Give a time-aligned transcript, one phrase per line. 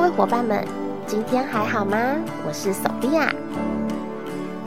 [0.00, 0.66] 各位伙伴们，
[1.06, 2.16] 今天还好吗？
[2.46, 3.30] 我是索比亚。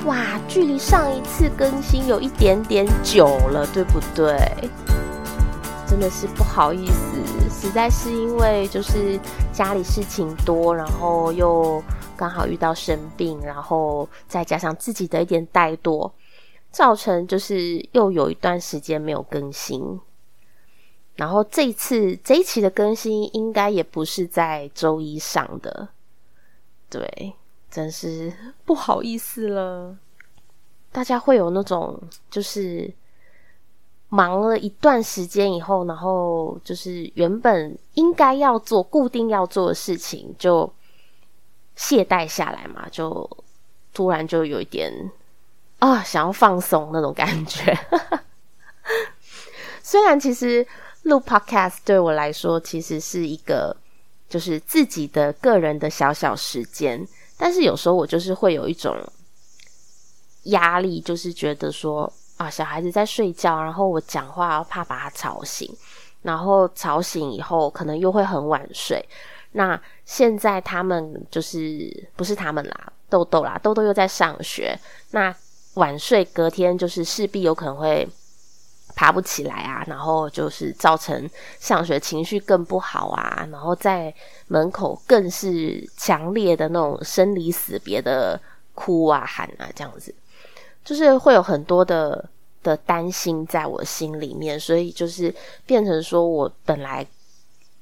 [0.05, 4.37] 哇，距离上一次更新有一点点久了，对不对？
[5.87, 9.19] 真的是不好意思，实在是因为就是
[9.51, 11.83] 家里事情多，然后又
[12.15, 16.11] 刚好遇到生病，然后再加上自己的一点怠惰，
[16.69, 19.99] 造成就是又有一段时间没有更新。
[21.15, 25.87] 然后这一次这一期的更新应该也不是在周一上的，
[26.89, 27.33] 对，
[27.69, 28.33] 真是
[28.65, 29.95] 不好意思了。
[30.91, 32.91] 大家会有那种就是
[34.09, 40.73] 忙了一段时间以后，然后就是原本应该要做、固定要做的事情就
[41.75, 43.29] 懈怠下来嘛，就
[43.93, 44.91] 突然就有一点
[45.77, 47.77] 啊想要放松那种感觉。
[49.83, 50.65] 虽然其实。
[51.03, 53.75] 录 Podcast 对我来说其实是一个，
[54.29, 57.05] 就是自己的个人的小小时间，
[57.37, 58.97] 但是有时候我就是会有一种
[60.43, 65.69] 压力，就是觉得说啊，小孩子在睡觉，然后我讲话怕把他吵醒，
[66.21, 69.05] 然后吵醒以后可能又会很晚睡。
[69.51, 74.79] 那现在他们就是不是他们啦，豆豆啦，豆豆又在上学，
[75.11, 75.35] 那
[75.75, 78.07] 晚睡隔天就是势必有可能会。
[78.95, 84.13] 爬不起来啊，然后就是造成上学情绪更不好啊，然后在
[84.47, 88.39] 门口更是强烈的那种生离死别的
[88.73, 90.13] 哭啊喊啊这样子，
[90.83, 92.29] 就是会有很多的
[92.61, 95.33] 的担心在我心里面，所以就是
[95.65, 97.05] 变成说我本来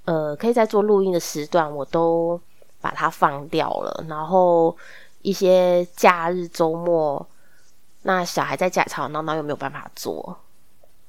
[0.05, 2.39] 呃可以在做录音的时段，我都
[2.79, 4.75] 把它放掉了，然后
[5.21, 7.25] 一些假日周末，
[8.01, 10.35] 那小孩在家吵吵闹闹又没有办法做。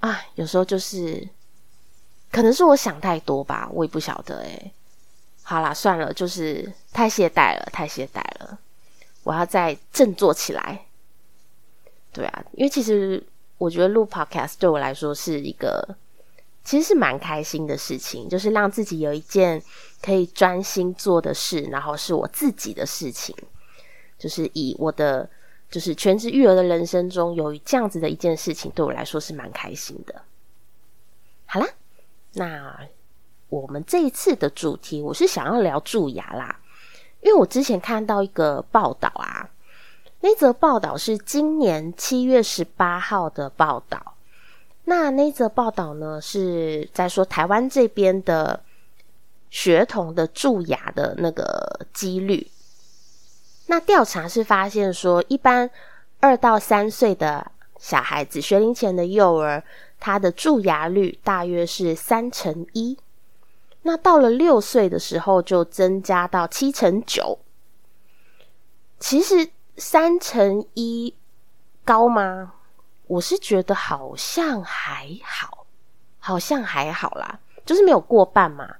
[0.03, 1.29] 啊，有时候就是，
[2.33, 4.73] 可能是我想太多吧，我也不晓得哎。
[5.45, 8.59] 好啦，算了，就是太懈怠了，太懈怠了。
[9.23, 10.87] 我要再振作起来。
[12.13, 13.25] 对啊，因为其实
[13.59, 15.97] 我觉得录 Podcast 对我来说是一个，
[16.65, 19.63] 其实是蛮开心的事情，就是让自己有一件
[20.03, 23.37] 可以专心做的事，然后是我自己的事情，
[24.19, 25.31] 就是以我的。
[25.73, 30.23] 就是全职育儿的人生中，有这样子的一件事情，对我来说是蛮开心的。
[31.47, 31.67] 好啦，
[32.35, 32.79] 那
[33.49, 36.61] 我们这一次的主题，我是想要聊蛀牙啦，
[37.23, 39.49] 因为我之前看到一个报道啊，
[40.21, 44.15] 那则报道是今年七月十八号的报道。
[44.85, 48.63] 那那则报道呢，是在说台湾这边的
[49.49, 52.47] 学童的蛀牙的那个几率。
[53.73, 55.71] 那调查是发现说，一般
[56.21, 59.65] 二到三岁的小孩子学龄前的幼儿，
[59.99, 62.99] 他的蛀牙率大约是三成一。
[63.81, 67.39] 那到了六岁的时候，就增加到七成九。
[68.99, 71.17] 其实三成一
[71.83, 72.53] 高吗？
[73.07, 75.65] 我是觉得好像还好，
[76.19, 78.77] 好像还好啦，就是没有过半嘛。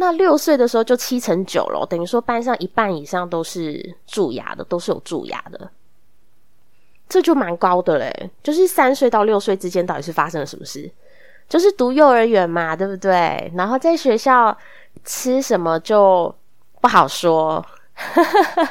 [0.00, 5.68] 那六岁的时候就七成九了，等于说班上一半以上都是蛀牙的，都是有蛀牙的，
[7.08, 8.30] 这就蛮高的嘞。
[8.40, 10.88] 就是三岁到六岁之间到底是发生了什么事？
[11.48, 13.50] 就是读幼儿园嘛，对不对？
[13.56, 14.56] 然后在学校
[15.04, 16.32] 吃什么就
[16.80, 17.64] 不好说，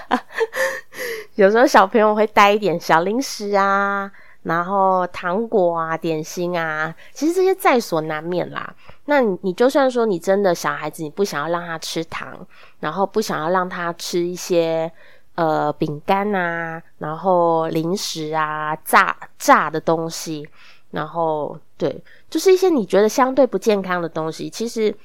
[1.35, 4.09] 有时候小朋友会带一点小零食啊。
[4.47, 8.73] 然后糖果啊、点心啊，其实这些在所难免啦。
[9.05, 12.47] 那你就算说你真的小孩子，你不想要让他吃糖，
[12.79, 14.89] 然后不想要让他吃一些
[15.35, 20.47] 呃饼干啊，然后零食啊、炸炸的东西，
[20.91, 24.49] 然后对，就是一些你觉得相对不健康的东西。
[24.49, 24.95] 其实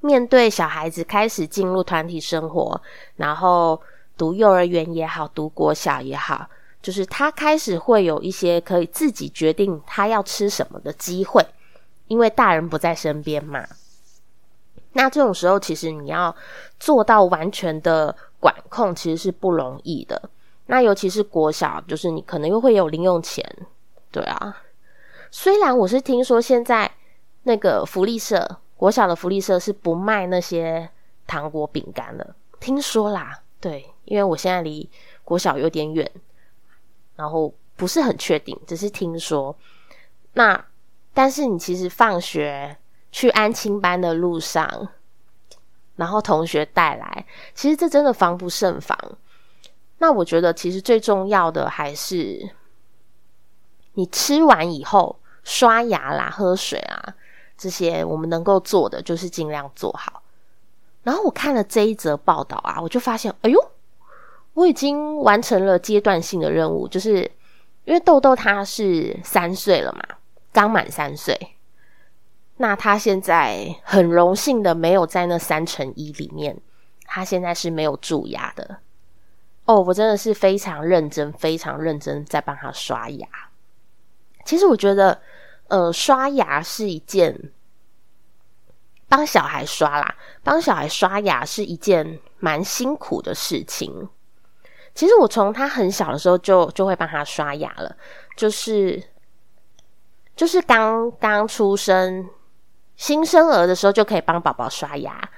[0.00, 2.78] 面对小孩子开始进入团体生活，
[3.16, 3.80] 然后
[4.18, 6.46] 读幼儿园也好，读国小也好。
[6.84, 11.42] 就是他开始会有一些可以自己决定他要吃什么的机会，
[12.08, 13.66] 因为大人不在身边嘛。
[14.92, 16.36] 那这种时候，其实你要
[16.78, 20.28] 做到完全的管控，其实是不容易的。
[20.66, 23.42] 那尤其是国小，就是你可能又会有零用钱，
[24.10, 24.54] 对啊。
[25.30, 26.90] 虽然我是听说现在
[27.44, 30.90] 那个福利社，国小的福利社是不卖那些
[31.26, 33.40] 糖果饼干的，听说啦。
[33.58, 34.86] 对，因为我现在离
[35.24, 36.08] 国小有点远。
[37.16, 39.56] 然后不是很确定，只是听说。
[40.34, 40.64] 那
[41.12, 42.76] 但是你其实放学
[43.12, 44.88] 去安亲班的路上，
[45.96, 48.98] 然后同学带来，其实这真的防不胜防。
[49.98, 52.50] 那我觉得其实最重要的还是
[53.94, 57.14] 你吃完以后刷牙啦、喝水啊
[57.56, 60.20] 这些，我们能够做的就是尽量做好。
[61.04, 63.70] 然后我看了这一则报道啊，我就发现，哎呦，
[64.54, 67.30] 我已经完成了阶段性的任务，就是
[67.84, 70.02] 因为豆豆他是三岁了嘛，
[70.52, 71.56] 刚满三岁，
[72.56, 76.56] 那他现在很荣幸的没有在那三乘一里面，
[77.04, 78.78] 他现在是没有蛀牙的。
[79.66, 83.28] 哦，我真的是非常认真、非常认真在帮他刷牙。
[84.44, 85.20] 其实我觉得，
[85.68, 87.50] 呃，刷牙是一件。
[89.06, 94.08] 帮小孩刷啦，帮小孩刷牙是一件蛮辛苦的事情。
[94.94, 97.96] 其实我从他很小的时候就就会帮他刷牙了，
[98.36, 99.02] 就是
[100.36, 102.28] 就是刚刚出生
[102.96, 105.28] 新生儿的时候就可以帮宝宝刷牙。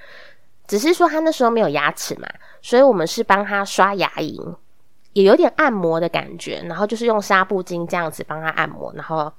[0.67, 2.29] 只是说他那时候没有牙齿嘛，
[2.61, 4.57] 所以我们是帮他刷牙龈，
[5.13, 6.61] 也有点按摩的感觉。
[6.67, 9.33] 然后就是用纱布巾这样子帮他按摩，然后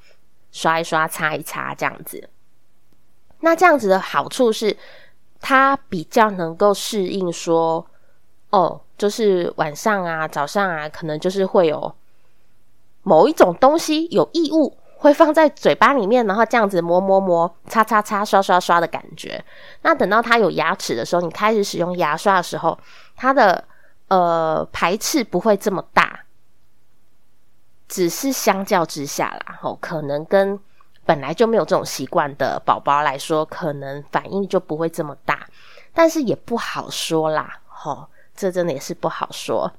[0.52, 2.30] 刷一刷、擦一擦这样子。
[3.42, 4.76] 那这样子的好处是，
[5.42, 7.86] 他比较能够适应说，
[8.52, 11.94] 哦，就是晚上啊、早上啊，可能就是会有
[13.04, 19.44] 某一种东西有异物会放在嘴巴里面，然后这样子磨磨磨、擦擦擦、刷刷刷的感觉。
[19.84, 22.78] 那等到他有牙齿的时候，你开始使用牙刷的时候，
[23.16, 23.64] 它的
[24.08, 26.22] 呃排斥不会这么大，
[27.88, 30.60] 只是相较之下啦，哦，可能跟。
[31.06, 35.48] 本来就没有这种习惯的宝宝来说，可能反应就不会这么大，
[35.94, 39.74] 但是也不好说啦，吼，这真的也是不好说。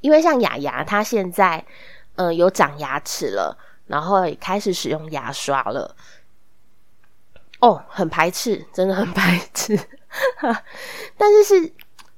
[0.00, 1.64] 因为像雅雅，她现在
[2.16, 3.56] 嗯有长牙齿了，
[3.86, 5.94] 然后也开始使用牙刷了，
[7.60, 9.78] 哦，很排斥，真的很 排斥，
[11.16, 11.72] 但是是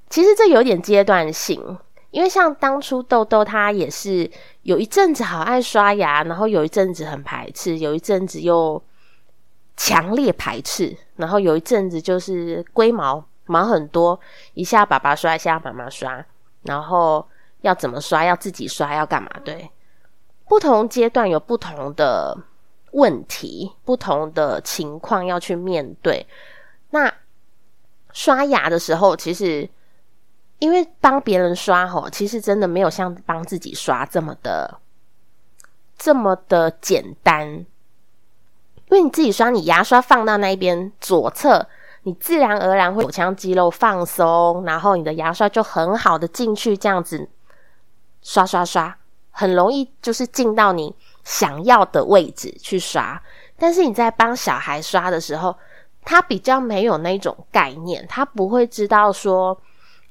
[0.09, 1.77] 其实这有点阶段性。
[2.11, 4.27] 因为像当初豆豆他也是
[4.63, 8.83] 有一阵子好爱刷牙，然后有一阵子很排斥，有一阵子又
[9.77, 14.19] 强烈排斥，然后有一阵子就是龟毛毛很多，
[14.53, 16.23] 一下爸爸刷，一下妈妈刷，
[16.63, 17.27] 然后
[17.61, 19.29] 要怎么刷，要自己刷，要干嘛？
[19.43, 19.69] 对，
[20.47, 22.37] 不同阶段有不同的
[22.91, 26.25] 问题，不同的情况要去面对。
[26.91, 27.13] 那
[28.13, 29.69] 刷牙的时候，其实。
[30.59, 34.77] 因为帮别人刷吼，其实真的没有像帮自己刷这么的
[35.97, 37.47] 这么的简单。
[37.49, 37.65] 因
[38.89, 41.65] 为你自己刷，你牙刷放到那一边左侧，
[42.03, 47.29] 你自然而然会口腔肌肉放松，然后你的牙刷就很好的进去，这样子
[48.21, 48.97] 刷刷刷，
[49.31, 53.21] 很容易就是进到你想要的位置去刷。
[53.57, 55.55] 但是你在帮小孩刷的时候，
[56.03, 59.59] 他比较没有那种概念，他不会知道说。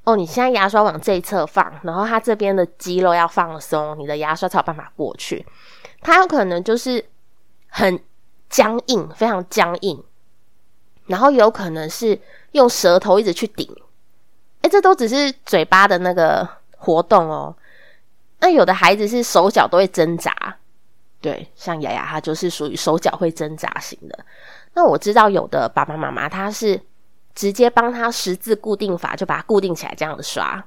[0.05, 5.45] 哦，你现在牙刷往这一侧放，然后它这边的肌肉要放松，你的牙刷才有办法过去。
[6.01, 7.05] 它有可能就是
[7.69, 8.03] 很
[8.49, 10.03] 僵硬，非常僵硬，
[11.09, 12.17] 然后有可能是
[12.53, 13.69] 用舌头一直去顶。
[14.63, 17.55] 哎，这都只是嘴巴的那个活动哦。
[18.39, 20.57] 那有的孩子是手脚都会挣扎，
[21.21, 24.17] 对，像雅雅她就是属于手脚会挣扎型的。
[24.75, 26.81] 那我知道有的爸爸妈妈他是。
[27.35, 30.65] 直接帮他十字固定法，就把它固定起来，这样的刷。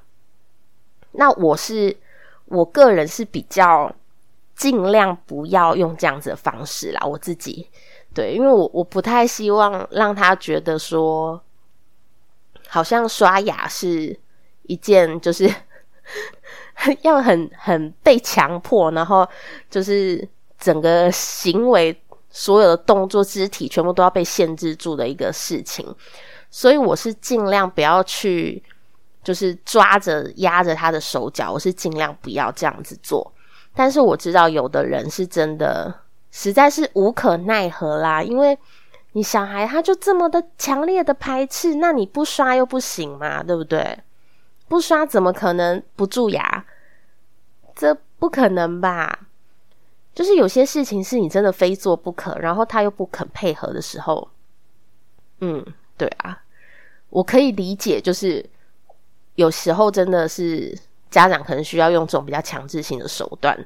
[1.10, 1.94] 那我是
[2.46, 3.94] 我个人是比较
[4.56, 7.68] 尽量不要用这样子的方式啦，我自己
[8.14, 11.40] 对，因为我我不太希望让他觉得说，
[12.68, 14.18] 好像刷牙是
[14.64, 15.50] 一件就是
[17.02, 19.26] 要很很被强迫，然后
[19.70, 20.28] 就是
[20.58, 25.94] 整个行为所有的动作肢体全部都要被限制住的一个事情。
[26.50, 28.62] 所以我是尽量不要去，
[29.24, 33.32] 就是抓着压着他的手脚，我是尽量不要这样子做。
[33.74, 36.01] 但是我知道有的人是真的
[36.32, 38.58] 实在是无可奈何啦，因为
[39.12, 43.96] 你小孩他就这么的强烈的排斥，那你不刷又不行嘛，对不对？
[44.66, 46.64] 不刷怎么可能不蛀牙？
[47.76, 49.28] 这不可能吧？
[50.12, 54.28] 就是有些事情是你真的非做不可，然后他又不肯配合的时候，
[55.38, 55.64] 嗯。
[55.94, 56.42] 对啊，
[57.10, 58.44] 我可以理解，就是
[59.36, 60.76] 有时候真的是
[61.10, 63.56] 家长可能需要用这种比较强制性的手段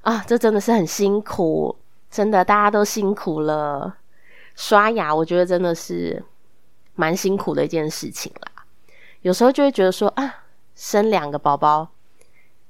[0.00, 1.76] 啊，这真的是很辛苦，
[2.10, 3.96] 真的大家都辛苦了。
[4.54, 6.24] 刷牙，我觉得真的是
[6.94, 8.64] 蛮辛苦的一件事情啦。
[9.22, 10.44] 有时候就会觉得说啊，
[10.74, 11.88] 生两个宝宝，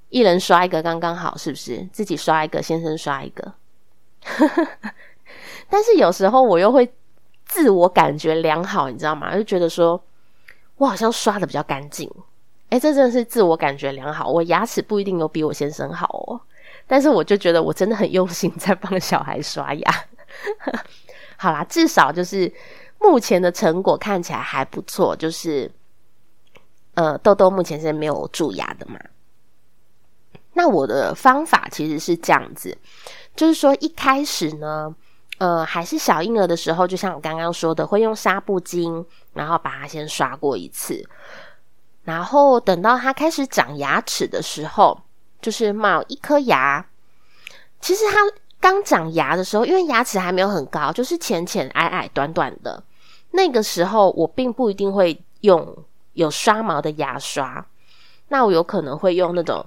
[0.08, 1.88] 一人刷一个刚刚好，是不是？
[1.92, 3.54] 自己刷一个，先生刷一个。
[5.68, 6.92] 但是有时候我又会。
[7.48, 9.32] 自我感觉良好，你知道吗？
[9.36, 10.02] 就觉得说，
[10.78, 12.10] 我好像刷的比较干净。
[12.70, 14.28] 哎，这真的是自我感觉良好。
[14.28, 16.40] 我牙齿不一定有比我先生好哦，
[16.86, 19.94] 但是我就觉得我真的很用心在帮小孩刷牙。
[21.36, 22.52] 好啦，至少就是
[22.98, 25.70] 目前的成果看起来还不错，就是
[26.94, 28.98] 呃，豆豆目前是没有蛀牙的嘛。
[30.54, 32.76] 那我的方法其实是这样子，
[33.34, 34.94] 就是说一开始呢，
[35.36, 41.06] 呃，还是小婴儿的时候，就像我刚刚说的，会用纱布巾，然后把它先刷过一次，
[42.04, 44.98] 然后等到他开始长牙齿的时候，
[45.40, 46.84] 就是冒一颗牙。
[47.80, 48.18] 其实它
[48.60, 52.82] 刚长牙的时候，因为牙齿还没有很高，就是浅浅矮矮短短的，
[53.30, 55.76] 那个时候我并不一定会用
[56.14, 57.66] 有刷毛的牙刷，
[58.28, 59.64] 那我有可能会用那种。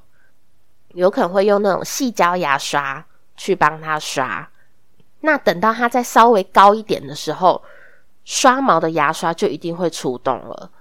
[0.95, 3.05] 有可能会用那种细胶牙刷
[3.37, 4.49] 去帮他刷，
[5.19, 7.61] 那等到他再稍微高一点的时候，
[8.25, 10.71] 刷毛的牙刷就一定会出动了。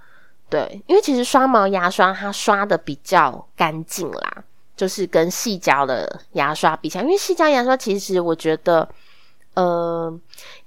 [0.49, 4.43] 对，因为其实刷毛牙刷它刷的比较干净啦，
[4.79, 8.87] 就是跟细胶的牙刷比起来，因为细胶牙刷其实我觉得，
[9.53, 10.17] 呃，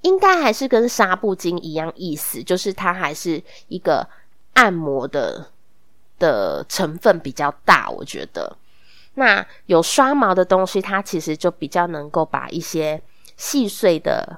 [0.01, 4.07] 应该还是跟纱布巾一样意思，就是它还是一个
[4.53, 5.47] 按摩的
[6.19, 8.55] 的成分比较大，我觉得。
[9.15, 13.01] 那有刷毛的东西，它其实就比较能够把一些
[13.35, 14.37] 细碎的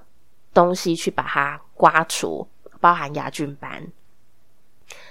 [0.53, 2.47] 东西去把它刮除，
[2.79, 3.85] 包含牙菌斑。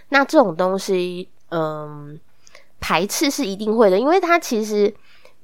[0.08, 2.18] 那这种东西，嗯，
[2.86, 4.94] 排斥是一定会的，因为它其实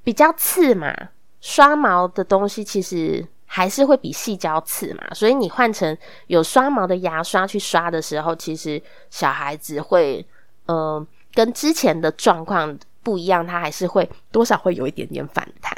[0.05, 0.95] 比较刺嘛。
[1.41, 10.23] 刷毛的东西其实还是会比细胶刺嘛，所以你换成有刷毛的牙刷去刷的时候，其实小孩子会，
[10.67, 12.79] 嗯，跟之前的状况。
[13.03, 15.73] 不一样，他还是会多少会有一点点反弹，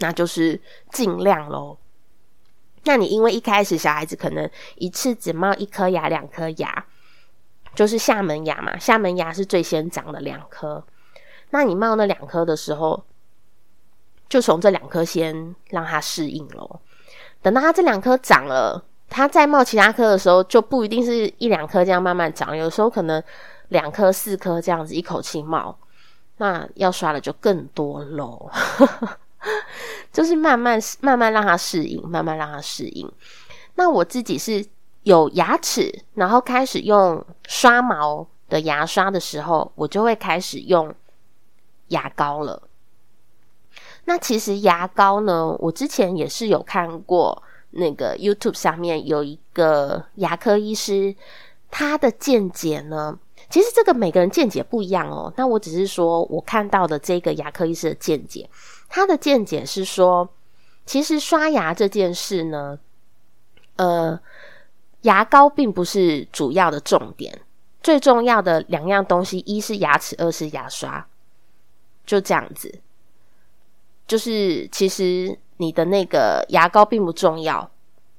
[0.00, 0.60] 那就是
[0.92, 1.78] 尽量喽。
[2.84, 6.86] 那你因为一开始小孩子可能一次只冒一颗牙、两颗牙，
[7.74, 10.84] 就是下门牙嘛，下门牙是最先长的两颗。
[11.50, 13.04] 那你冒那两颗的时候，
[14.28, 16.80] 就从这两颗先让它适应喽。
[17.42, 23.22] 等到它这两颗长了，它再冒其他颗的时候，就不一定是一两颗这样慢慢长，有时候可能
[23.68, 25.76] 两颗、四颗这样子一口气冒。
[26.38, 28.50] 那要刷的就更多喽，
[30.12, 33.08] 就是慢慢慢慢让它适应，慢慢让它适应。
[33.76, 34.64] 那我自己是
[35.04, 40.94] 有牙齿，然后开始用刷毛的牙刷的时候，我就会开始用
[41.88, 42.62] 牙膏了。
[44.06, 51.14] 那其实牙膏呢，我之前也是有看过那个 YouTube 上面有一个牙科医师，
[51.70, 53.18] 他的见解呢。
[53.50, 55.32] 其实这个每个人见解不一样哦。
[55.36, 58.48] 那我只是说我看到的这个牙科医师的见解，
[58.88, 60.28] 他的见解是说，
[60.86, 62.78] 其实刷牙这件事呢，
[63.76, 64.18] 呃，
[65.04, 67.40] 牙膏并不是主要的重点，
[67.82, 71.06] 最重要的两样东西，一是牙齿，二是牙刷，
[72.04, 72.80] 就这样子。
[74.06, 77.70] 就是其实你的那个牙膏并不重要，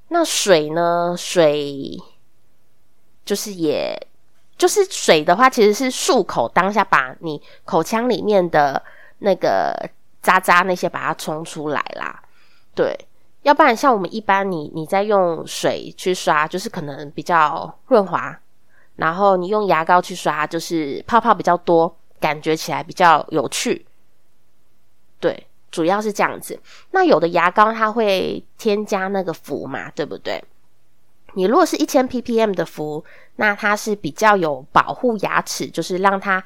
[0.08, 1.14] 那水呢？
[1.16, 1.98] 水
[3.24, 3.96] 就是也。
[4.58, 8.82] 就是水的话，其实是漱口当下把你口腔里面的
[9.20, 9.76] 那个
[10.22, 12.24] 渣渣那些把它冲出来啦。
[12.74, 12.98] 对，
[13.46, 18.36] 要不然像我们一般，你你在用水去刷，就是可能比较润滑，
[18.96, 23.86] 然后你用牙膏去刷，就是泡泡比较多，感觉起来比较有趣。
[25.20, 26.60] 对，主要是这样子。
[26.90, 30.44] 那有的牙膏它会添加那个氟嘛，对不对？
[31.36, 36.44] 你如果是一千 ppm 的氟，那它是比较有保护牙齿，就是让它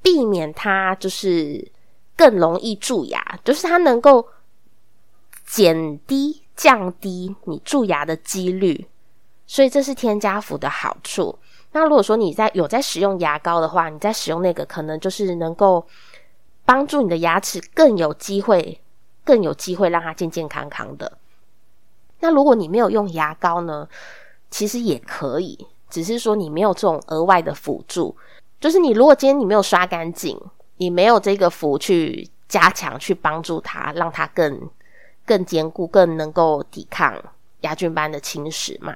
[0.00, 1.70] 避免它就是
[2.16, 4.26] 更容易蛀牙，就是它能够
[5.50, 8.86] 减低降低你蛀牙的几率，
[9.48, 11.36] 所以这是添加氟的好处。
[11.72, 15.84] 那如果说你在有在使用牙膏的话，你在使用那个可能就是能够
[16.64, 18.80] 帮助你的牙齿更有机会，
[19.24, 21.18] 更有机会让它健健康康的。
[22.20, 23.88] 那如果你没有用牙膏呢？
[24.52, 28.16] 其实也可以，只是说你没有这种额外的辅助。
[28.60, 30.40] 就是你如果今天你没有刷干净，
[30.76, 34.68] 你没有这个氟去加强去帮助它，让它更
[35.30, 37.14] 更坚固，更能够抵抗
[37.60, 38.92] 牙菌斑的侵蚀嘛。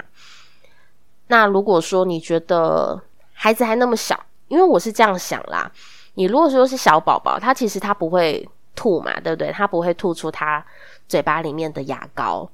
[1.28, 3.00] 那如果说你觉得
[3.32, 5.70] 孩子还那么小，因为我是这样想啦，
[6.14, 9.52] 你如果说是小宝宝，他其实他不会吐嘛，对不对？
[9.52, 10.64] 他不会吐出他
[11.06, 12.50] 嘴巴里面的牙膏。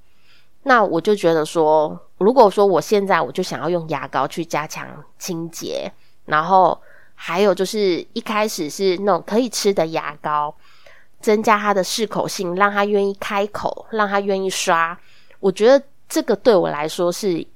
[0.65, 4.87] 那我就觉得说，如果说我现在我就想要用牙膏去加强
[5.19, 5.91] 清洁，
[6.27, 6.79] 然后
[7.15, 10.55] 还有就是一开始是那种可以吃的牙膏，
[11.21, 14.99] 增加它的适口性，让他愿意开口，让他愿意刷。
[15.39, 17.47] 我觉得这个对我来说是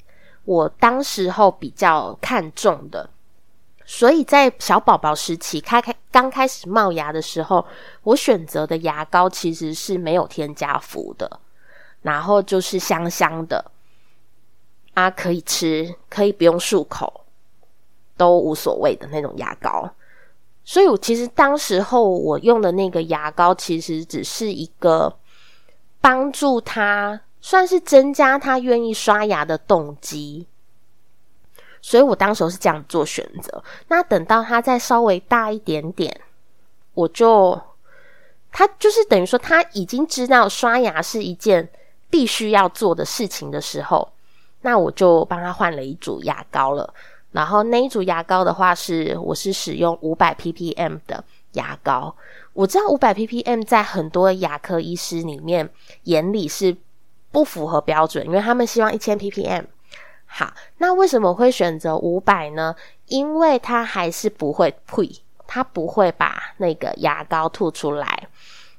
[0.45, 3.09] 我当时候比较看重的。
[3.87, 7.67] 所以在小宝宝时期开开刚开始冒牙的时候，
[8.03, 11.41] 我选择的牙膏其实是没有添加氟的。
[12.01, 13.65] 然后就是香香的，
[14.93, 17.25] 啊，可以吃，可以不用漱口，
[18.17, 19.91] 都无所谓的那种牙膏。
[20.65, 25.15] 所以，我其实当时候我用的那个牙膏，其实只是一个
[26.01, 30.47] 帮助他，算是增加他愿意刷牙的动机。
[31.83, 33.63] 所以我当时候是这样做选择。
[33.89, 36.19] 那等到他再稍微大一点点，
[36.95, 37.61] 我就
[38.51, 41.69] 他就是等于说他已经知道刷牙是一件
[42.09, 44.11] 必须要做的事情的时候，
[44.63, 46.95] 那我就帮他换了一组牙膏了。
[47.35, 51.25] 然后那一组牙膏的话是，我是使用五百 ppm 的
[51.55, 52.15] 牙膏。
[52.53, 55.69] 我知道五百 ppm 在很多牙科医师里面
[56.05, 56.77] 眼里是
[57.33, 59.65] 不符合标准，因为他们希望一千 ppm。
[60.27, 62.73] 好，那为什么会选择五百呢？
[63.07, 68.29] 因为它还是不会呸，它不会把那个牙膏吐出来。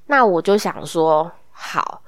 [0.05, 2.01] 那我就想说，好，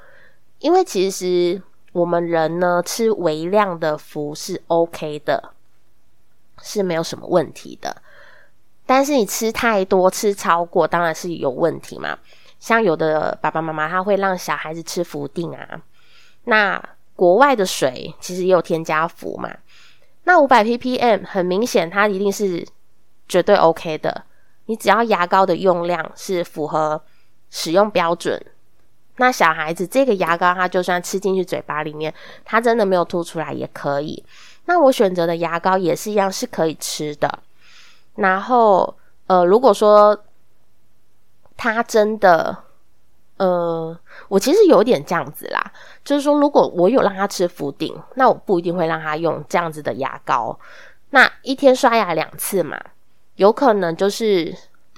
[0.60, 1.62] 因为其实
[1.92, 5.51] 我们人呢吃微量的氟是 OK 的。
[6.62, 8.02] 是没有什么问题的，
[8.86, 12.18] 但是你吃太多、吃超过，当然是有问题嘛。
[12.60, 15.80] 像有的爸爸妈妈他会让小孩子吃氟定啊，
[16.46, 16.84] 那
[17.16, 19.50] 国外的水其实也有添加氟嘛。
[20.24, 22.68] 那五百 ppm 很明显，它一定是
[23.28, 24.24] 绝对 OK 的。
[24.66, 27.02] 你只要牙膏的用量是符合
[27.50, 28.44] 使用标准，
[29.16, 34.22] 那小孩子这个牙膏他就算吃进去嘴巴里面，他真的没有吐出来也可以。
[34.67, 37.39] 那我选择的牙膏也是一样，是可以吃的。
[38.15, 38.95] 然后，
[39.27, 40.17] 呃，如果说
[41.55, 42.55] 他真的，
[43.38, 43.97] 呃，
[44.27, 45.71] 我其实有点这样子啦，
[46.03, 50.59] 就是说，如果我有让他吃福鼎，那我不一定会让他用这样子的牙膏。
[51.12, 52.77] 那一天刷牙两次嘛，
[53.36, 54.53] 有可能就是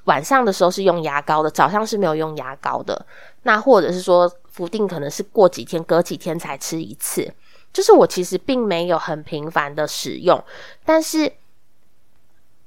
[0.06, 3.06] 晚上的时候是用牙膏的，早上是没有用牙膏的。
[3.44, 7.32] 那或者是说，福定可能是过几天、隔几天才吃一次。
[7.72, 10.44] 就是我其实并没有很频繁的使用，
[10.84, 11.32] 但是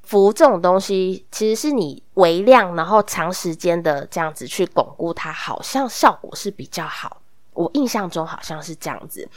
[0.03, 7.21] 氟这种东西其实是你微量，然后长时间的这样子去巩固它，好像效果是比较好。
[7.55, 9.29] 我印象中好像是这样子，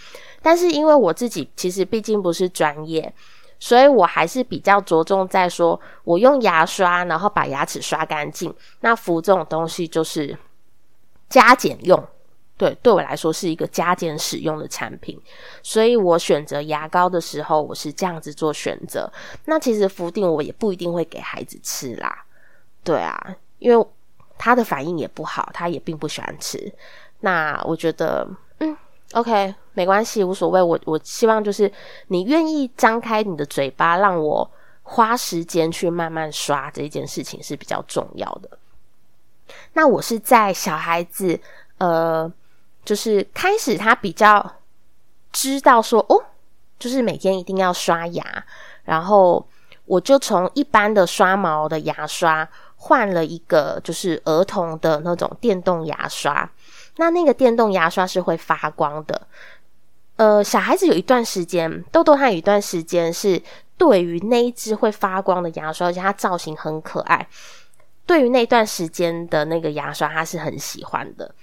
[0.41, 3.13] 但是因为我自己其实毕竟不是专业，
[3.59, 8.53] 所以我还是比较着重在说我用牙刷，然后把牙齿刷干净。
[8.79, 10.37] 那氟这种东西就是
[11.27, 12.01] 加减用。
[12.57, 15.21] 对，对我来说是一个加减使用的产品，
[15.61, 19.11] 所以我选择牙膏的时候，我是这样子做选择。
[19.43, 22.23] 那其实福定我也不一定会给孩子吃啦，
[22.81, 23.87] 对啊，因为
[24.37, 26.73] 他的反应也不好，他也并不喜欢吃。
[27.19, 28.25] 那我觉得，
[28.59, 28.77] 嗯
[29.11, 30.61] ，OK，没关系，无所谓。
[30.61, 31.69] 我我希望就是
[32.07, 34.49] 你愿意张开你的嘴巴，让我
[34.83, 38.49] 花时间去慢慢刷这件事情是比较重要的。
[39.73, 41.37] 那我是在小孩子，
[41.79, 42.31] 呃。
[42.85, 44.55] 就是开始，他比较
[45.33, 46.23] 知道说哦，
[46.79, 48.45] 就是每天一定要刷牙，
[48.83, 49.45] 然后
[49.85, 56.49] 我就从一般的刷毛的牙刷换了一个，就是儿童的那种电动牙刷。
[56.97, 59.27] 那那个电动牙刷是会发光的。
[60.17, 63.41] 呃，小孩子有一段时间，豆豆他有一段时间是
[63.77, 67.27] 对于那一只会发光的牙刷，而且它造型很可爱。
[68.05, 71.35] 对于那段时间的那个牙刷，他是很喜欢的。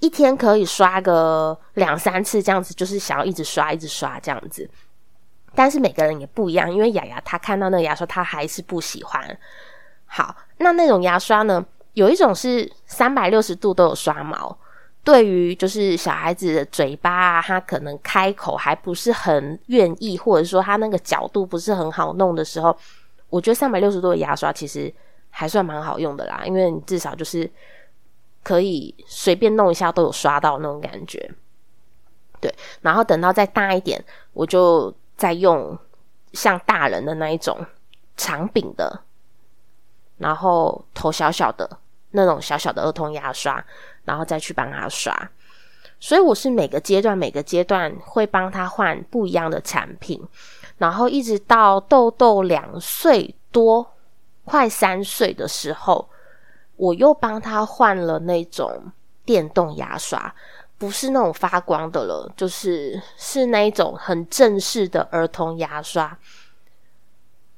[0.00, 4.68] 一天可以刷个两三次，这样子就是想要一直刷，一直刷这样子。
[5.54, 9.38] 但是每个人也不一样，因为雅雅她看到那个牙刷，她还是不喜欢。
[10.06, 11.64] 好，那那种牙刷呢？
[11.94, 14.56] 有一种是三百六十度都有刷毛，
[15.02, 22.76] 对于就是小孩子的嘴巴啊，他可能开口还不是很愿意，或者说他那个角度不是很好弄的时候，
[23.28, 24.94] 我觉得三百六十度的牙刷其实
[25.30, 27.50] 还算蛮好用的啦，因为你至少就是。
[28.48, 31.30] 可以随便弄一下都有刷到那种感觉，
[32.40, 32.50] 对。
[32.80, 35.78] 然后等到再大一点，我就再用
[36.32, 37.58] 像大人的那一种
[38.16, 39.02] 长柄的，
[40.16, 41.78] 然后头小小的
[42.12, 43.62] 那种小小的儿童牙刷，
[44.06, 45.30] 然后再去帮他刷。
[46.00, 50.26] 所以我是每个阶段每个阶段会帮他换不一样的产品，
[50.78, 53.94] 然后一直到豆豆两岁多，
[54.46, 56.08] 快三岁的时候。
[56.78, 58.90] 我又帮他换了那种
[59.24, 60.34] 电动牙刷，
[60.78, 66.16] 不是那种发光的了，就是是那一种很正式的儿童牙刷。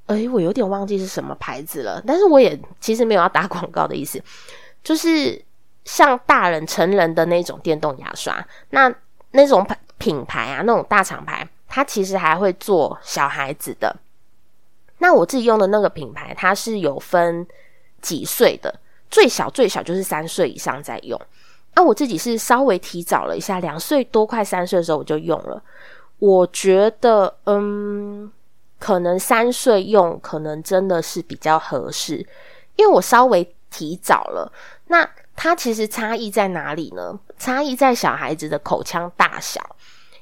[0.07, 4.21] 哎，我有点忘记是什么牌子了，但是我也其实没有要打广告的意思，
[4.83, 5.41] 就是
[5.85, 8.93] 像大人成人的那种电动牙刷，那
[9.33, 13.95] 那种牌品牌啊，那种大厂牌，它其实还会做小孩子的。
[14.99, 17.47] 那我自己用的那个品牌，它是有分
[18.01, 18.81] 几岁的。
[19.11, 21.21] 最小最小就是三岁以上在用，
[21.75, 25.63] 啊，我自己是稍微提早了一下，两岁多快三岁的时候我就用了。
[26.19, 28.31] 我觉得，嗯，
[28.79, 32.17] 可能三岁用可能真的是比较合适，
[32.77, 34.53] 因为我稍微提早了。
[34.89, 37.19] 那它其实差异在哪里呢？
[37.39, 39.61] 差异在小孩子的口腔大小，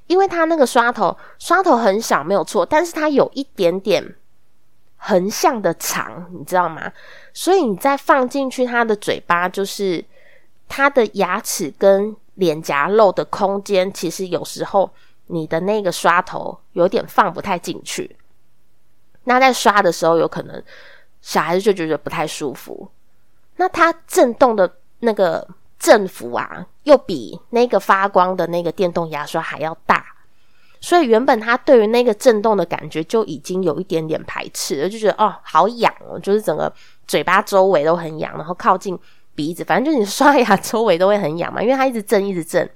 [0.07, 4.15] 因为它那个刷头刷头很小没有错，但是它有一点点
[4.99, 6.93] 横向的长，你知道吗？
[7.33, 10.05] 所以你再放进去，它的嘴巴就是
[10.69, 14.91] 它的牙齿跟脸颊肉的空间，其实有时候。
[15.31, 18.17] 你的那个刷头有点放不太进去，
[19.25, 20.63] 那在刷的时候，有可能
[21.21, 22.91] 小孩子就觉得不太舒服。
[23.57, 25.47] 那它震动的那个
[25.79, 30.03] 振幅啊，又比那个发光的那个电动牙刷还要大，
[30.81, 36.73] 所以原本他对于那个震动的感觉就已经有一点点排斥了，就觉得哦好痒哦，就是整个
[37.07, 38.99] 嘴巴周围都很痒，然后靠近
[39.35, 42.69] 鼻子，反正就你刷牙周围都会很痒嘛，因为它一直震一直震。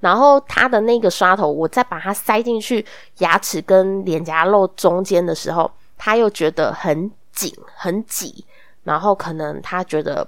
[0.00, 2.84] 然后它的那个刷头，我再把它塞进去
[3.18, 8.44] 牙齿跟脸颊肉中间的时候，他又觉得很紧很挤，
[8.84, 10.26] 然后可能他觉得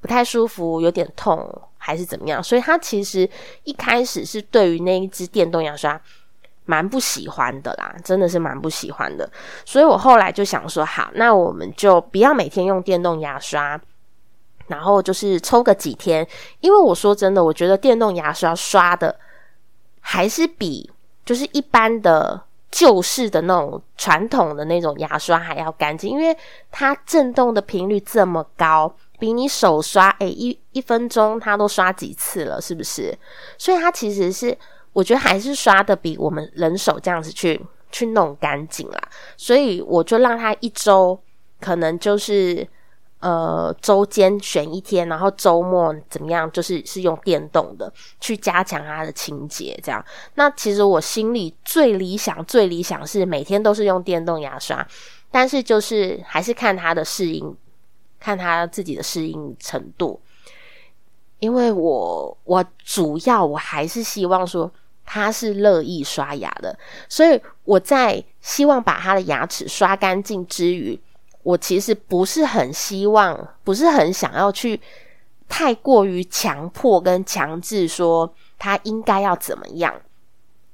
[0.00, 3.28] 不太舒服，有点痛还是怎么样，所以他其实
[3.62, 5.98] 一开始是对于那一支电动牙刷
[6.64, 9.30] 蛮不喜欢的啦，真的是蛮不喜欢的。
[9.64, 13.80] 所以我后来就想说，好，那我们就不要每天用电动牙刷。
[14.66, 16.26] 然后就是抽个几天，
[16.60, 19.14] 因为我说真的，我觉得电动牙刷刷的
[20.00, 20.90] 还是比
[21.22, 26.34] 就是一般的旧式的那种传统的那种牙刷还要干净，因为
[26.70, 33.14] 它震动的频率这么高，比你手刷，诶一一分钟它都刷几次了，是不是？
[33.58, 34.56] 所以它其实是
[34.94, 37.60] 我觉得还是刷的比我们人手这样子去
[37.92, 38.98] 去弄干净啦，
[39.36, 41.20] 所以我就让它一周
[41.60, 42.66] 可能就是。
[43.20, 46.50] 呃，周间选一天，然后周末怎么样？
[46.52, 50.04] 就是是用电动的去加强它的清洁，这样。
[50.34, 54.86] 那其实我心里最理想、最理想是每天都是用电动牙刷，
[55.30, 57.56] 但是就是还是看他的适应，
[58.20, 60.20] 看他自己的适应程度。
[61.38, 64.70] 因为我我主要我还是希望说
[65.04, 66.76] 他是乐意刷牙的，
[67.08, 70.98] 所以我在希望把他的牙齿刷干净之余。
[71.42, 74.80] 我其实不是很希望，不是很想要去
[75.46, 79.94] 太过于强迫跟强制说他应该要怎么样，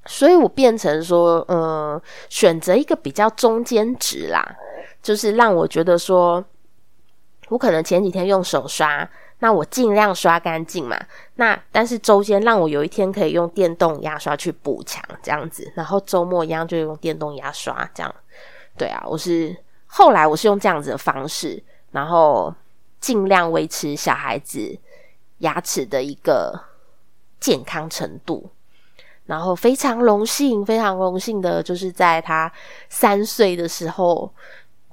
[0.06, 4.56] 所以我变成说，呃，选择一个比较中间值啦，
[5.02, 6.44] 就是让我觉得说，
[7.48, 9.08] 我可能前几天用手刷，
[9.40, 10.98] 那我尽量刷干净嘛，
[11.34, 18.14] 那但是周间让我有一天可以用电动牙刷去补强这样子，然后周末一样就用电动牙刷这样，
[18.78, 19.56] 对啊，我是。
[19.92, 22.54] 后来我是用这样子的方式，然后
[23.00, 24.78] 尽量维持小孩子
[25.38, 26.56] 牙齿的一个
[27.40, 28.48] 健康程度，
[29.26, 32.52] 然后非常荣幸、非常荣幸的，就是在他
[32.88, 34.32] 三岁的时候，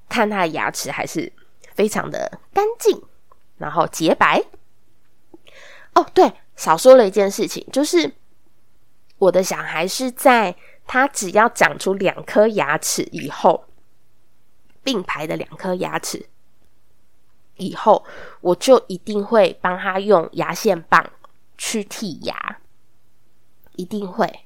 [0.10, 1.32] 看他的牙齿还是
[1.76, 3.00] 非常的干净，
[3.58, 4.44] 然后洁白。
[5.94, 8.12] 哦，对，少说了一件事情，就是
[9.18, 13.66] 我的小孩是在他只要长出两颗牙齿以后。
[14.84, 16.30] 并排的两颗牙齿，
[17.58, 18.06] 以后
[18.40, 21.12] 我就一定会帮他用牙线棒
[21.58, 22.60] 去剔牙，
[23.76, 24.46] 一定会。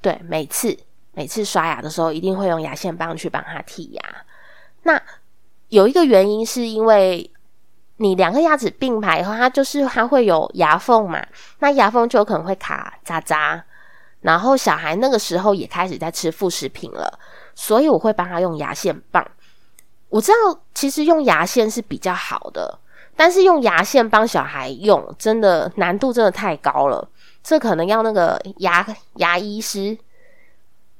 [0.00, 0.76] 对，每次
[1.12, 4.02] 每次刷牙的时候，一定会用牙线棒去帮他剔牙。
[4.82, 5.00] 那
[5.68, 7.30] 有一个原因，是因为
[7.98, 11.24] 你两颗牙齿并排以后，它就是它会有牙缝嘛，
[11.60, 13.64] 那牙缝就有可能会卡渣渣。
[14.20, 17.18] 然后小孩那个时候也开始在吃副食品了。
[17.54, 19.26] 所以我会帮他用牙线棒。
[20.10, 22.78] 我知道其实用牙线是比较好的，
[23.16, 27.08] 但是用牙线帮小孩用，真的难度真的太高了。
[27.42, 29.96] 这可能要那个牙牙医师、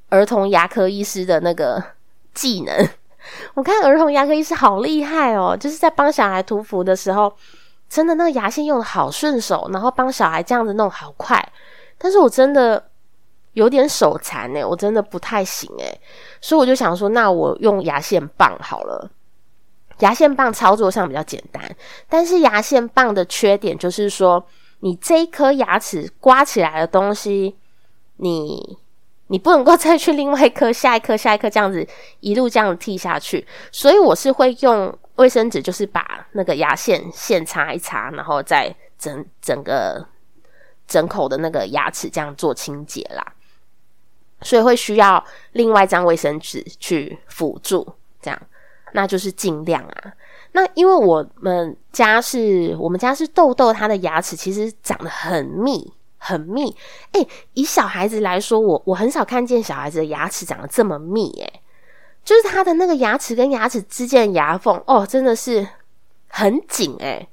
[0.08, 1.82] 儿童牙科医师的那个
[2.32, 2.88] 技能。
[3.54, 7.32] 我看儿童牙科医师好厉害哦，就是在帮小孩涂氟的时候，
[7.88, 11.52] 真的那个牙线用的好顺手，然后帮小孩这样子弄好快。
[11.98, 12.90] 但是我真的。
[13.56, 15.98] 有点手残哎，我真的不太行哎，
[16.42, 19.10] 所以我就想说，那我用牙线棒好了。
[20.00, 21.62] 牙线棒操作上比较简单，
[22.06, 24.44] 但是牙线棒的缺点就是说，
[24.80, 27.56] 你这一颗牙齿刮起来的东西，
[28.16, 28.76] 你
[29.28, 31.86] 你不能够再去另外一颗、下一颗、下一颗这样子
[32.20, 33.46] 一路这样剃下去。
[33.72, 40.06] 所以我是会用卫生纸，就是把那个牙线线擦一擦，然后再整整个
[40.86, 43.32] 整口的那个牙齿这样做清洁啦。
[44.42, 48.40] 所以会需要另外一张卫生纸去辅助，这样，
[48.92, 50.12] 那就是尽量啊。
[50.52, 55.90] 那因为我们家是我们家是豆豆，他的牙齿其实长得很密
[56.26, 56.74] 很密。
[57.12, 61.60] 诶，以小孩子来说，我我很少看见小孩子的牙齿长得这么密，诶，
[62.24, 65.66] 就是他的那个牙齿跟牙齿之间的牙缝，哦，真的是
[66.28, 67.28] 很紧，诶。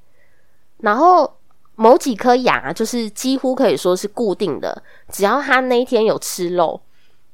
[0.78, 1.38] 然后
[1.76, 6.82] 某几颗牙就是几乎可以说是固定的，只要他那一天有吃肉，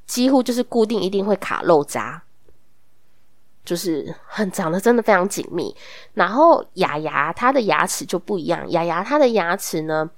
[0.05, 2.23] 几乎就是固定一定会卡肉渣。
[3.65, 5.75] 就是很长得真的非常紧密，
[6.13, 10.09] 然后雅雅她的牙齿就不一样，雅雅她的牙齿呢，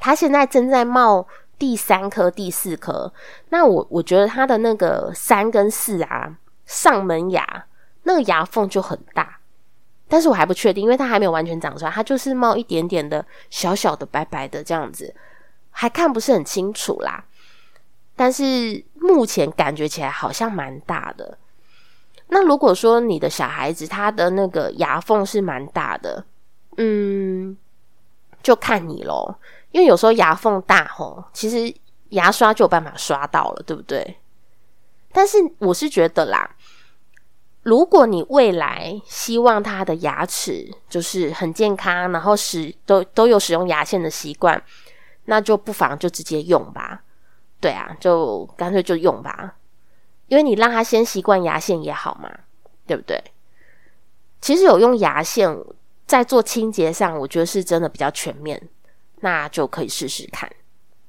[0.00, 3.12] 他现在正在冒第三颗、第四颗。
[3.50, 6.36] 那我我觉得他的那个三跟四啊，
[6.66, 7.66] 上门牙
[8.04, 9.38] 那个牙缝就很大，
[10.08, 15.14] 但是我还不确定，因为它还没有完全长出来，它就是冒一点点的小小的白白的这样子，
[15.70, 17.24] 还看不是很清楚啦。
[18.16, 21.38] 但是目前感觉起来好像蛮大的。
[22.28, 26.24] 那如果说你的小孩子他的那个牙缝是蛮大的，
[26.76, 27.56] 嗯，
[28.42, 29.38] 就看你咯，
[29.72, 31.74] 因为有时候牙缝大吼，其实
[32.10, 34.18] 牙刷就有办法刷到了，对不对？
[35.12, 36.56] 但是我是觉得啦，
[37.62, 44.62] 如果你未来希望他的牙齿就是很健康，然后使都都有使用牙线的习惯，
[45.24, 47.02] 那就不妨就直接用吧。
[47.60, 49.56] 对啊，就干脆就用吧。
[50.28, 52.30] 因为你让他先习惯牙线也好嘛，
[52.86, 53.22] 对不对？
[54.40, 55.54] 其实有用牙线
[56.06, 58.68] 在做清洁上，我觉得是真的比较全面，
[59.20, 60.50] 那就可以试试看。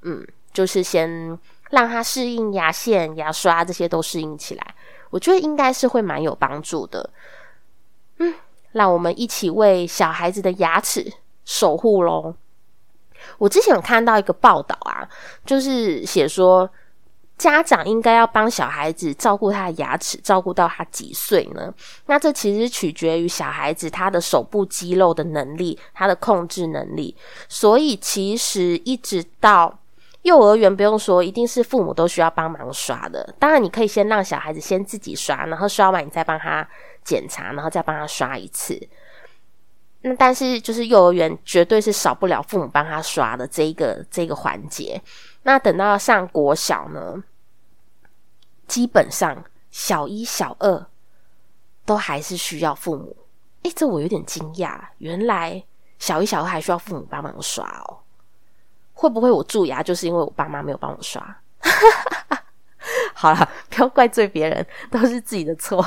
[0.04, 1.38] 嗯，就是先
[1.69, 4.76] 让他适应牙线、牙刷这些都适应起来，
[5.10, 7.10] 我觉得应该是会蛮有帮助的。
[8.17, 8.34] 嗯，
[8.71, 11.12] 让我们一起为小孩子的牙齿
[11.45, 12.36] 守护喽。
[13.38, 15.08] 我之前有看到一个报道啊，
[15.45, 16.69] 就是写说。
[17.42, 21.74] 家长应该要帮小孩子照顾他的牙齿，照顾到他几岁呢？
[22.06, 27.16] 那这其实取决于小孩子他的手部肌肉的能力，他的控制能力。
[27.50, 29.80] 所以其实一直到
[30.22, 33.34] 幼儿园，不用说，一定是父母都需要帮忙刷的。
[33.40, 36.68] 当然，你可以先让小孩子先自己刷，然后刷完你再帮他
[37.04, 38.80] 检查，然后再帮他刷一次。
[40.04, 45.02] 那但是就是幼儿园绝对是少不了父母帮他刷的这一个这个环节。
[45.42, 47.16] 那等到上国小呢？
[48.72, 50.86] 基本上小一、小二
[51.86, 53.18] 都还是需要父母。
[53.64, 55.62] 诶，这我有点惊讶，原来
[56.00, 57.98] 小一、小二还需要父母帮忙刷哦。
[58.94, 61.22] 会不会我蛀牙就是因为我爸妈没有帮我刷？
[63.14, 65.86] 好了，不要怪罪别人，都是自己的错。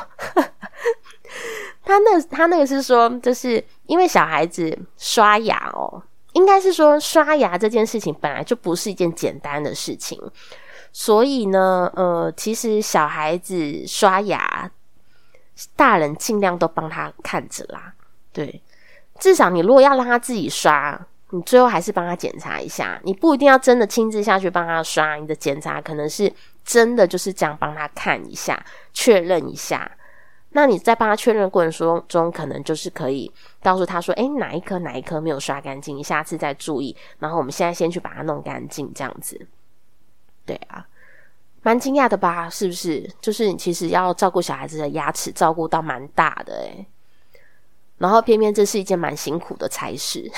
[1.83, 6.03] 他那他那个是说，就是因为小孩子刷牙哦，
[6.35, 10.21] 应该是说刷牙这件事情本来就不是一件简单的事情。
[10.97, 14.71] 所以呢，呃，其实小孩子刷牙，
[15.75, 17.93] 大人尽量都帮他看着啦。
[18.33, 18.63] 对，
[19.19, 20.97] 至少你如果要让他自己刷，
[21.31, 23.01] 你最后还是帮他检查一下。
[23.03, 26.33] 你不一定要真的亲自下去帮他刷，你的检查可能是
[26.65, 29.91] 真的就是这样帮他看一下，确认一下。
[30.51, 33.29] 那你在帮他确认过程中中，可能就是可以
[33.61, 39.49] 告诉他说：“诶，哪一颗哪一颗没有刷干净，你下次再注意。”然后我们现在先去把它弄干净，这样子。
[40.47, 40.87] 对啊，
[41.63, 42.49] 蛮惊讶的吧？
[42.51, 43.11] 是不是？
[43.21, 46.87] 就是你其实要照顾小孩子的牙齿，照顾到蛮大的诶
[47.99, 50.31] 然后偏偏这是一件蛮辛苦的差事。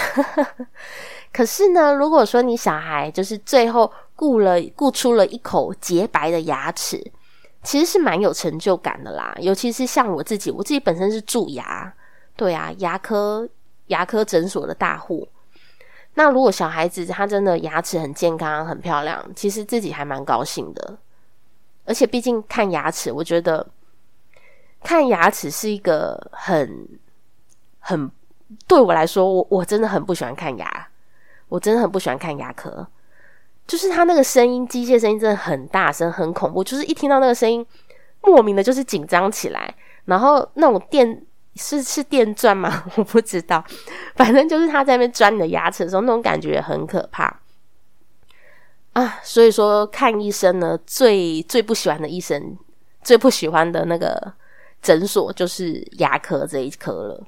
[1.33, 7.03] 可是呢，如果说你小孩就是最后顾了顾出了一口洁白的牙齿，
[7.63, 9.35] 其实是蛮有成就感的啦。
[9.41, 11.93] 尤其是像我自己，我自己本身是蛀牙，
[12.37, 13.49] 对啊，牙科
[13.87, 15.27] 牙科诊所的大户。
[16.19, 20.97] 那如果小孩子他真的牙齿很健康、很漂亮，其实自己还蛮高兴的。
[21.85, 23.67] 而且毕竟看牙齿，我觉得
[24.83, 26.89] 看牙齿是一个很
[27.81, 28.11] 很
[28.67, 30.89] 对我来说，我我真的很不喜欢看牙，
[31.49, 32.87] 我真的很不喜欢看牙科。
[33.67, 37.67] 就是他那个声音，机械声音真的很大声、很恐怖，就是一听到那个声音，
[38.23, 39.75] 莫名的就是紧张起来，
[40.07, 41.26] 然后那种电。
[41.57, 42.85] 是是电钻吗？
[42.97, 43.65] 我不知道，
[44.15, 47.41] 反正就是他在那边钻你的牙齿的时候，那种感觉很可怕
[48.93, 49.19] 啊！
[49.23, 52.57] 所以说看医生呢，最最不喜欢的医生，
[53.03, 54.33] 最不喜欢的那个
[54.83, 57.25] 诊所就是牙科这一科了。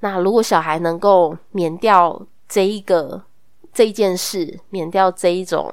[0.00, 3.22] 那如果小孩能够免掉这一个
[3.72, 5.72] 这一件事，免掉这一种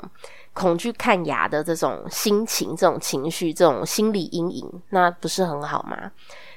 [0.54, 6.12] 恐惧看牙的这种心情、这种情绪、这种心理阴影，那不是很好吗？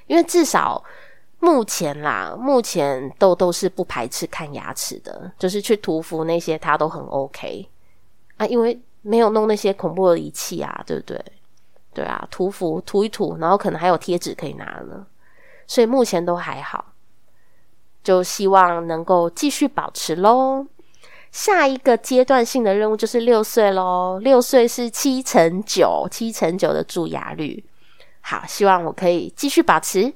[0.06, 0.82] 因为至少。
[1.46, 7.68] 目前啦，目前豆豆是不排斥看牙齿的，就是去涂氟那些他都很 OK
[8.36, 11.24] 啊，因为没有弄那些恐怖的仪器啊，对不对？
[11.94, 15.06] 对啊，涂氟涂一涂，然后可能还有贴纸可以拿呢，
[15.68, 16.92] 所以目前都还好，
[18.02, 20.66] 就希望能够继续保持喽。
[21.30, 24.18] 下一个阶段性的任务就是六岁喽。
[24.20, 27.64] 六岁是七乘九，七乘九的蛀牙率。
[28.20, 30.12] 好，希望我可以继续保持，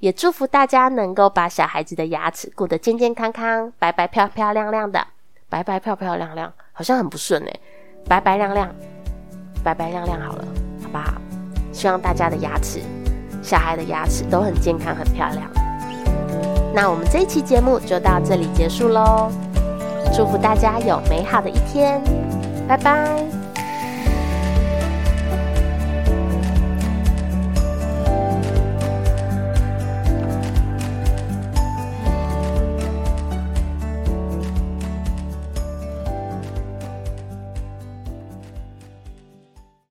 [0.00, 5.06] 也祝福大家能够把小孩子的牙齿顾得健健康康、白白漂漂亮亮的。
[5.48, 7.60] 白白漂漂亮亮，好像很不顺哎。
[8.08, 8.72] 白白亮亮，
[9.62, 10.44] 白白亮亮，好了，
[10.82, 11.14] 好不好？
[11.72, 12.80] 希望大家的牙齿，
[13.42, 15.42] 小孩的牙齿都很健康、很漂亮。
[16.72, 19.30] 那我们这一期节目就到这里结束喽。
[20.14, 22.00] 祝福大家有美好的一天，
[22.68, 23.49] 拜拜。